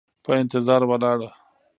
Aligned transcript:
په 0.23 0.31
انتظار 0.41 0.81
ولاړه 0.89 1.29